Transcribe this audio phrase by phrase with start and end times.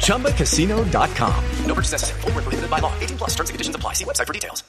[0.00, 1.44] ChumbaCasino.com.
[1.66, 2.20] No purchase necessary.
[2.22, 2.92] Void were prohibited by law.
[3.00, 3.30] 18 plus.
[3.30, 3.94] Terms and conditions apply.
[3.94, 4.64] See website for details.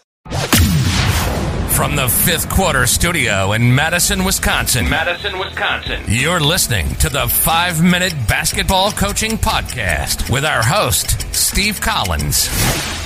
[1.76, 4.88] From the fifth quarter studio in Madison, Wisconsin.
[4.88, 6.04] Madison, Wisconsin.
[6.08, 13.01] You're listening to the five minute basketball coaching podcast with our host, Steve Collins.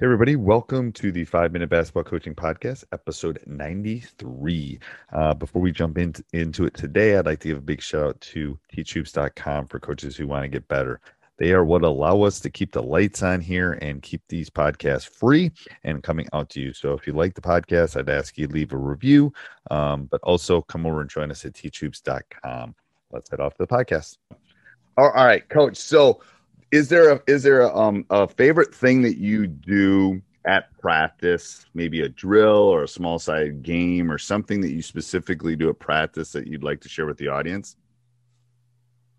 [0.00, 4.80] Hey everybody, welcome to the Five Minute Basketball Coaching Podcast, episode 93.
[5.12, 8.02] Uh, before we jump in, into it today, I'd like to give a big shout
[8.02, 11.00] out to teachhoops.com for coaches who want to get better.
[11.38, 15.08] They are what allow us to keep the lights on here and keep these podcasts
[15.08, 15.52] free
[15.84, 16.72] and coming out to you.
[16.72, 19.32] So if you like the podcast, I'd ask you to leave a review,
[19.70, 22.74] um, but also come over and join us at teachhoops.com.
[23.12, 24.18] Let's head off to the podcast.
[24.96, 25.76] All right, coach.
[25.76, 26.20] So
[26.74, 31.66] is there a is there a um a favorite thing that you do at practice?
[31.72, 35.78] Maybe a drill or a small side game or something that you specifically do at
[35.78, 37.76] practice that you'd like to share with the audience?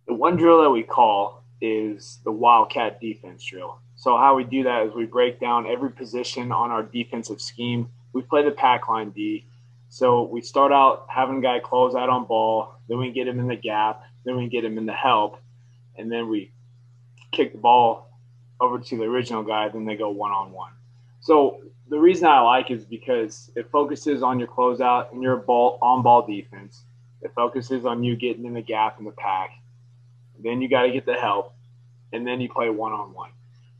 [0.05, 3.79] The one drill that we call is the wildcat defense drill.
[3.95, 7.87] So how we do that is we break down every position on our defensive scheme.
[8.11, 9.45] We play the pack line d.
[9.87, 13.39] So we start out having a guy close out on ball then we get him
[13.39, 15.37] in the gap then we get him in the help
[15.97, 16.51] and then we
[17.35, 18.09] kick the ball
[18.59, 20.71] over to the original guy, then they go one on one.
[21.19, 25.77] So the reason I like is because it focuses on your closeout and your ball
[25.81, 26.83] on ball defense.
[27.21, 29.51] It focuses on you getting in the gap in the pack.
[30.39, 31.53] Then you got to get the help,
[32.11, 33.31] and then you play one on one.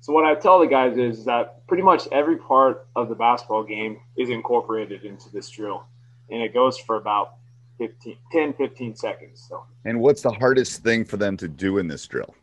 [0.02, 3.64] So what I tell the guys is that pretty much every part of the basketball
[3.64, 5.86] game is incorporated into this drill,
[6.30, 7.36] and it goes for about
[7.80, 9.46] 15, 10, 15 seconds.
[9.50, 9.66] So.
[9.84, 12.36] And what's the hardest thing for them to do in this drill?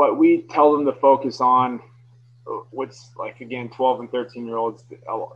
[0.00, 1.78] What we tell them to focus on
[2.70, 4.82] what's like again 12 and 13 year olds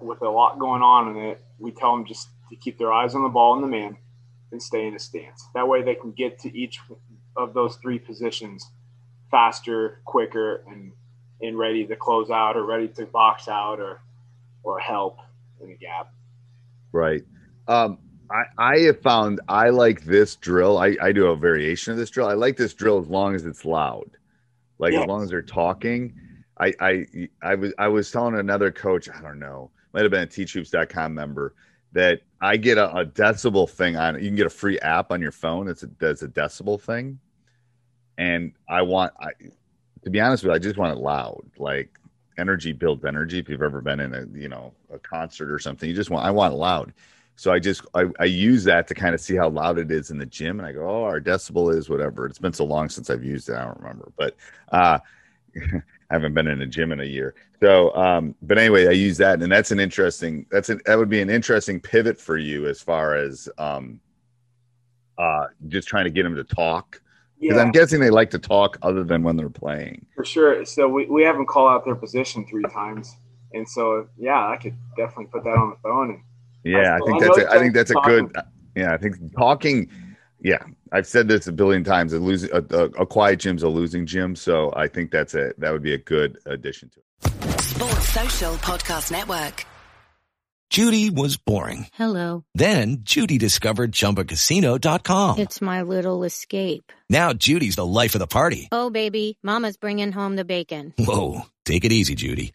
[0.01, 3.15] with a lot going on in it we tell them just to keep their eyes
[3.15, 3.95] on the ball and the man
[4.53, 6.81] and stay in a stance that way they can get to each
[7.37, 8.71] of those three positions
[9.31, 10.93] faster quicker and
[11.43, 14.01] and ready to close out or ready to box out or
[14.63, 15.19] or help
[15.61, 16.11] in the gap
[16.93, 17.23] right
[17.69, 17.99] um
[18.31, 20.79] I, I have found I like this drill.
[20.79, 22.27] I, I do a variation of this drill.
[22.27, 24.11] I like this drill as long as it's loud.
[24.85, 25.01] Like yeah.
[25.01, 26.13] as long as they're talking,
[26.61, 27.07] I I
[27.41, 31.15] I was I was telling another coach, I don't know, might have been a teachhoops.com
[31.15, 31.55] member
[31.93, 35.23] that I get a, a, decibel thing on you can get a free app on
[35.23, 37.19] your phone It's a that's a decibel thing.
[38.19, 39.31] And I want I
[40.03, 41.47] to be honest with you, I just want it loud.
[41.57, 41.99] Like
[42.37, 43.39] energy builds energy.
[43.39, 46.27] If you've ever been in a you know a concert or something, you just want
[46.27, 46.93] I want it loud.
[47.37, 50.11] So I just I, I use that to kind of see how loud it is
[50.11, 52.27] in the gym, and I go, oh, our decibel is whatever.
[52.27, 54.37] It's been so long since I've used it, I don't remember, but
[54.71, 54.99] uh,
[55.57, 57.35] I haven't been in a gym in a year.
[57.61, 60.47] So, um, but anyway, I use that, and that's an interesting.
[60.51, 64.01] That's an that would be an interesting pivot for you as far as um,
[65.19, 67.01] uh, just trying to get them to talk.
[67.41, 67.63] Because yeah.
[67.63, 70.07] I'm guessing they like to talk other than when they're playing.
[70.15, 70.65] For sure.
[70.65, 73.17] So we, we have them call out their position three times.
[73.53, 76.23] And so, yeah, I could definitely put that on the phone and
[76.65, 78.37] yeah, I, I think that's a, I think that's a good.
[78.37, 78.43] Uh,
[78.75, 79.91] yeah, I think talking.
[80.41, 80.63] Yeah,
[80.93, 82.13] I've said this a billion times.
[82.13, 85.53] A losing a, a, a quiet gym's a losing gym, so I think that's a
[85.59, 87.61] that would be a good addition to it.
[87.61, 89.67] Sports Social Podcast Network.
[90.71, 91.87] Judy was boring.
[91.95, 92.45] Hello.
[92.55, 95.39] Then Judy discovered ChumbaCasino.com.
[95.39, 96.91] It's my little escape.
[97.09, 98.69] Now Judy's the life of the party.
[98.73, 100.93] Oh, baby, Mama's bringing home the bacon.
[100.99, 102.55] Whoa, take it easy, Judy.